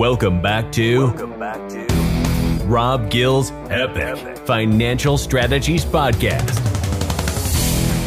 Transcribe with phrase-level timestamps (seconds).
[0.00, 1.08] Welcome back to.
[1.08, 6.56] Welcome back to Rob Gill's Epic Financial Strategies Podcast.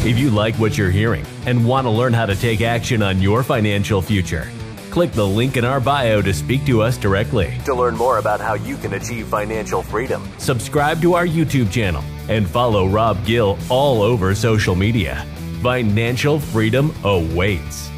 [0.04, 3.22] If you like what you're hearing and want to learn how to take action on
[3.22, 4.50] your financial future,
[4.90, 7.56] click the link in our bio to speak to us directly.
[7.64, 12.02] To learn more about how you can achieve financial freedom, subscribe to our YouTube channel
[12.28, 15.24] and follow Rob Gill all over social media.
[15.62, 17.93] Financial freedom awaits.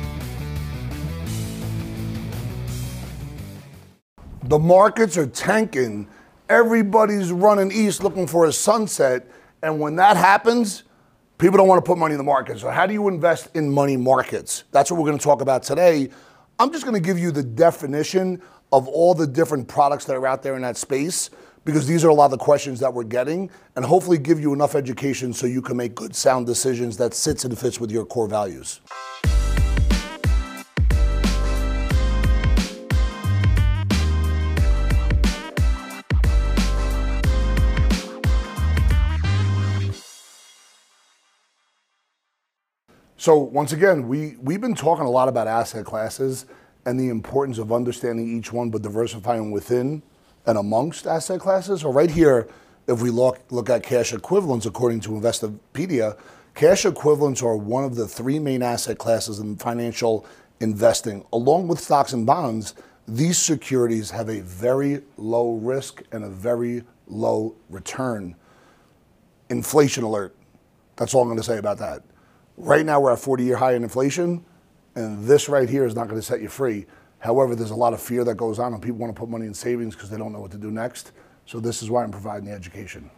[4.48, 6.06] The markets are tanking.
[6.48, 9.28] Everybody's running east looking for a sunset.
[9.60, 10.84] And when that happens,
[11.36, 12.60] people don't want to put money in the market.
[12.60, 14.62] So, how do you invest in money markets?
[14.70, 16.10] That's what we're going to talk about today.
[16.60, 20.26] I'm just going to give you the definition of all the different products that are
[20.28, 21.28] out there in that space
[21.64, 24.52] because these are a lot of the questions that we're getting and hopefully give you
[24.52, 28.06] enough education so you can make good sound decisions that sits and fits with your
[28.06, 28.80] core values.
[43.26, 46.46] So once again, we, we've been talking a lot about asset classes
[46.84, 50.04] and the importance of understanding each one, but diversifying within
[50.46, 51.80] and amongst asset classes.
[51.80, 52.46] So right here,
[52.86, 56.16] if we look, look at cash equivalents, according to Investopedia,
[56.54, 60.24] cash equivalents are one of the three main asset classes in financial
[60.60, 61.26] investing.
[61.32, 62.76] Along with stocks and bonds,
[63.08, 68.36] these securities have a very low risk and a very low return.
[69.50, 70.32] Inflation alert.
[70.94, 72.04] That's all I'm going to say about that.
[72.58, 74.42] Right now, we're at 40 year high in inflation,
[74.94, 76.86] and this right here is not going to set you free.
[77.18, 79.46] However, there's a lot of fear that goes on, and people want to put money
[79.46, 81.12] in savings because they don't know what to do next.
[81.44, 83.10] So, this is why I'm providing the education.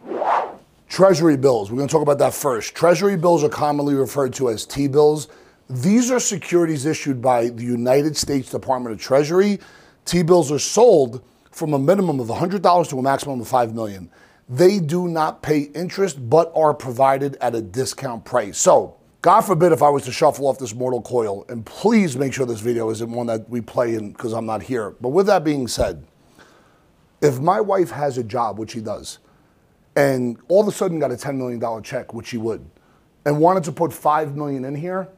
[0.89, 1.71] Treasury bills.
[1.71, 2.75] We're going to talk about that first.
[2.75, 5.29] Treasury bills are commonly referred to as T bills.
[5.69, 9.59] These are securities issued by the United States Department of Treasury.
[10.03, 14.09] T bills are sold from a minimum of $100 to a maximum of 5 million.
[14.49, 18.57] They do not pay interest but are provided at a discount price.
[18.57, 22.33] So, God forbid if I was to shuffle off this mortal coil, and please make
[22.33, 24.91] sure this video isn't one that we play in because I'm not here.
[25.01, 26.05] But with that being said,
[27.21, 29.19] if my wife has a job, which she does,
[29.97, 32.65] and all of a sudden got a $10 million check, which she would,
[33.25, 35.09] and wanted to put 5 million in here,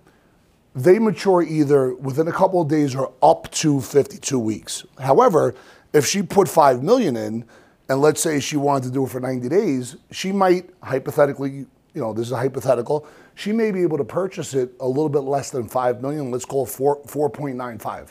[0.74, 4.84] they mature either within a couple of days or up to 52 weeks.
[5.00, 5.54] However,
[5.94, 7.46] if she put 5 million in,
[7.88, 11.52] and let's say she wanted to do it for 90 days, she might hypothetically,
[11.94, 13.06] you know, this is a hypothetical,
[13.42, 16.46] she may be able to purchase it a little bit less than 5 million, let's
[16.46, 18.10] call it 4, 4.95.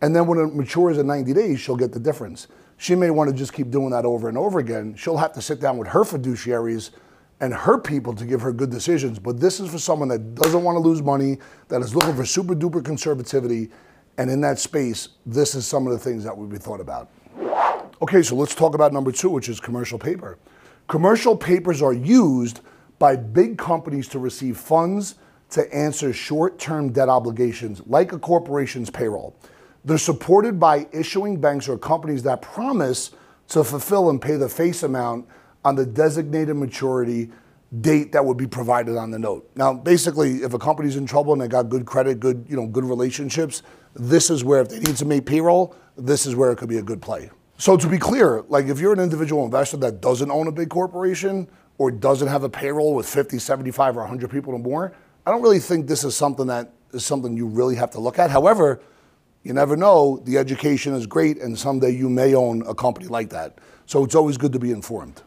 [0.00, 2.46] And then when it matures in 90 days, she'll get the difference.
[2.76, 4.94] She may want to just keep doing that over and over again.
[4.94, 6.90] She'll have to sit down with her fiduciaries
[7.40, 9.18] and her people to give her good decisions.
[9.18, 12.24] But this is for someone that doesn't want to lose money, that is looking for
[12.24, 13.68] super duper conservativity.
[14.16, 17.10] And in that space, this is some of the things that would be thought about.
[18.00, 20.38] Okay, so let's talk about number two, which is commercial paper.
[20.86, 22.60] Commercial papers are used
[23.02, 25.16] by big companies to receive funds
[25.50, 29.34] to answer short term debt obligations like a corporation's payroll.
[29.84, 33.10] They're supported by issuing banks or companies that promise
[33.48, 35.26] to fulfill and pay the face amount
[35.64, 37.32] on the designated maturity
[37.80, 39.50] date that would be provided on the note.
[39.56, 42.68] Now, basically, if a company's in trouble and they got good credit, good, you know,
[42.68, 43.64] good relationships,
[43.94, 46.78] this is where if they need to make payroll, this is where it could be
[46.78, 47.30] a good play.
[47.58, 50.68] So to be clear, like if you're an individual investor that doesn't own a big
[50.68, 51.48] corporation,
[51.78, 54.92] or doesn't have a payroll with 50, 75, or 100 people or more,
[55.26, 58.18] I don't really think this is something that is something you really have to look
[58.18, 58.30] at.
[58.30, 58.80] However,
[59.42, 60.20] you never know.
[60.24, 63.58] The education is great, and someday you may own a company like that.
[63.86, 65.22] So it's always good to be informed.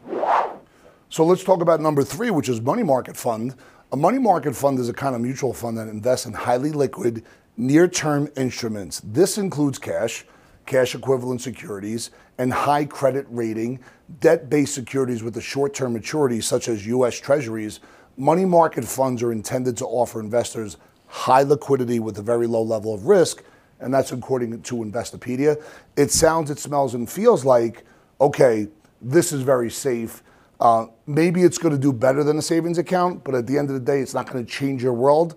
[1.08, 3.54] So let's talk about number three, which is money market fund.
[3.92, 7.24] A money market fund is a kind of mutual fund that invests in highly liquid,
[7.56, 9.00] near term instruments.
[9.04, 10.24] This includes cash,
[10.66, 13.80] cash equivalent securities, and high credit rating,
[14.20, 17.18] debt based securities with a short term maturity, such as U.S.
[17.18, 17.80] Treasuries.
[18.16, 20.76] Money market funds are intended to offer investors
[21.06, 23.42] high liquidity with a very low level of risk,
[23.80, 25.62] and that's according to Investopedia.
[25.96, 27.84] It sounds, it smells, and feels like,
[28.20, 28.68] okay,
[29.00, 30.22] this is very safe.
[30.58, 33.68] Uh, maybe it's going to do better than a savings account, but at the end
[33.68, 35.36] of the day, it's not going to change your world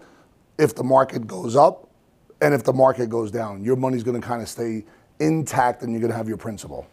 [0.57, 1.89] if the market goes up
[2.41, 3.63] and if the market goes down.
[3.63, 4.85] Your money's going to kind of stay
[5.19, 6.87] intact and you're going to have your principal.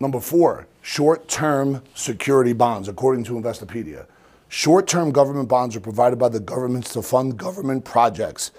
[0.00, 4.06] Number four, short term security bonds, according to Investopedia.
[4.48, 8.50] Short term government bonds are provided by the governments to fund government projects.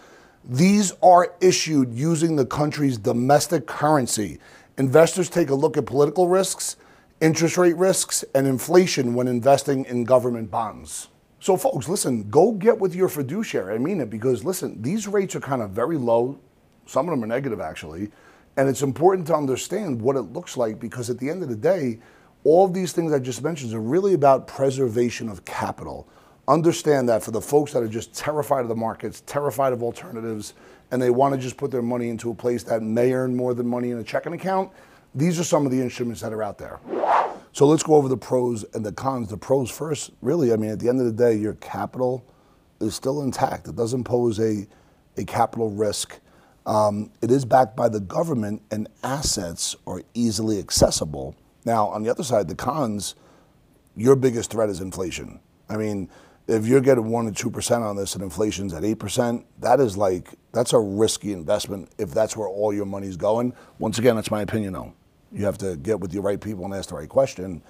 [0.43, 4.39] These are issued using the country's domestic currency.
[4.77, 6.77] Investors take a look at political risks,
[7.21, 11.07] interest rate risks, and inflation when investing in government bonds.
[11.39, 13.75] So, folks, listen, go get with your fiduciary.
[13.75, 16.39] I mean it because, listen, these rates are kind of very low.
[16.85, 18.11] Some of them are negative, actually
[18.57, 21.55] And it's important to understand what it looks like because at the end of the
[21.55, 21.99] day,
[22.43, 26.07] all these things I just mentioned are really about preservation of capital.
[26.47, 30.53] Understand that for the folks that are just terrified of the markets, terrified of alternatives,
[30.91, 33.53] and they want to just put their money into a place that may earn more
[33.53, 34.71] than money in a checking account,
[35.15, 36.79] these are some of the instruments that are out there.
[37.51, 39.29] So let's go over the pros and the cons.
[39.29, 42.25] The pros first, really, I mean, at the end of the day, your capital
[42.81, 43.67] is still intact.
[43.67, 44.67] It doesn't pose a,
[45.17, 46.19] a capital risk.
[46.65, 51.35] Um, it is backed by the government and assets are easily accessible.
[51.63, 53.15] Now, on the other side, the cons,
[53.95, 55.39] your biggest threat is inflation.
[55.69, 56.09] I mean,
[56.47, 59.79] if you're getting one to two percent on this and inflation's at eight percent, that
[59.79, 63.53] is like that's a risky investment if that's where all your money's going.
[63.79, 64.93] Once again, that's my opinion though.
[65.31, 67.61] You have to get with the right people and ask the right question.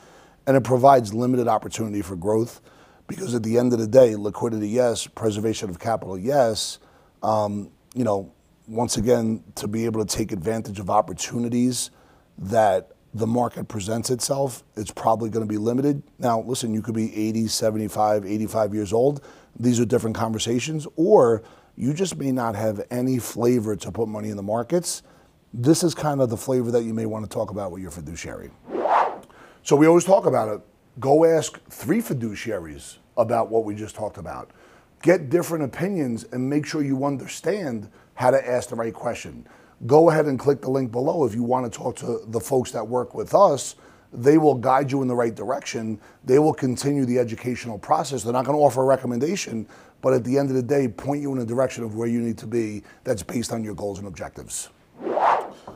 [0.45, 2.62] And it provides limited opportunity for growth
[3.07, 6.80] because at the end of the day, liquidity, yes, preservation of capital, yes.
[7.24, 8.31] Um, you know,
[8.67, 11.91] once again, to be able to take advantage of opportunities
[12.38, 16.03] that the market presents itself, it's probably going to be limited.
[16.19, 19.23] Now, listen, you could be 80, 75, 85 years old.
[19.57, 20.85] These are different conversations.
[20.97, 21.44] Or
[21.77, 25.03] you just may not have any flavor to put money in the markets.
[25.53, 27.91] This is kind of the flavor that you may want to talk about with your
[27.91, 28.51] fiduciary.
[29.63, 30.61] So we always talk about it.
[31.00, 34.51] Go ask three fiduciaries about what we just talked about.
[35.06, 39.48] Get different opinions and make sure you understand how to ask the right question
[39.86, 42.72] go ahead and click the link below if you want to talk to the folks
[42.72, 43.75] that work with us.
[44.12, 46.00] They will guide you in the right direction.
[46.24, 48.24] They will continue the educational process.
[48.24, 49.68] They're not going to offer a recommendation,
[50.02, 52.19] but at the end of the day, point you in a direction of where you
[52.19, 54.69] need to be that's based on your goals and objectives.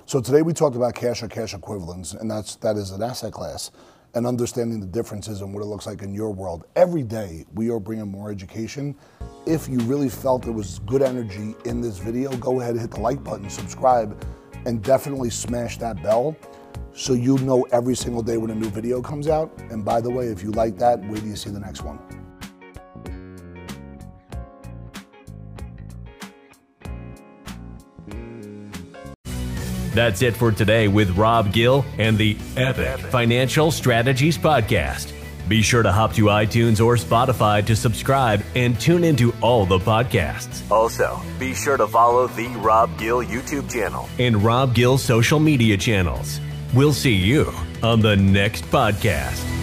[0.08, 3.34] So today we talked about cash or cash equivalents, and that's that is an asset
[3.34, 3.70] class
[4.16, 6.66] and understanding the differences and what it looks like in your world.
[6.76, 8.96] Every day, we are bringing more education.
[9.46, 12.92] If you really felt there was good energy in this video, go ahead and hit
[12.92, 14.26] the like button, subscribe,
[14.66, 16.36] and definitely smash that bell
[16.94, 19.52] so you know every single day when a new video comes out.
[19.70, 22.19] And by the way, if you like that, wait till you see the next one.
[30.00, 35.12] That's it for today with Rob Gill and the Epic Financial Strategies Podcast.
[35.50, 39.78] Be sure to hop to iTunes or Spotify to subscribe and tune into all the
[39.78, 40.64] podcasts.
[40.72, 45.76] Also, be sure to follow the Rob Gill YouTube channel and Rob Gill social media
[45.76, 46.40] channels.
[46.74, 47.52] We'll see you
[47.84, 49.59] on the next podcast.